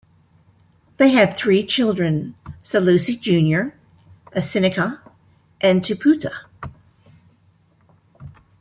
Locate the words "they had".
0.97-1.37